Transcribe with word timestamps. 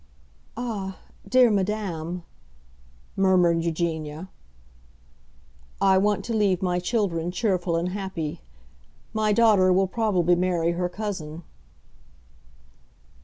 "Ah, 0.57 0.97
dear 1.29 1.51
madam," 1.51 2.23
murmured 3.15 3.63
Eugenia. 3.63 4.29
"I 5.79 5.99
want 5.99 6.25
to 6.25 6.33
leave 6.33 6.63
my 6.63 6.79
children 6.79 7.29
cheerful 7.29 7.75
and 7.75 7.89
happy. 7.89 8.41
My 9.13 9.31
daughter 9.31 9.71
will 9.71 9.85
probably 9.85 10.33
marry 10.33 10.71
her 10.71 10.89
cousin." 10.89 11.43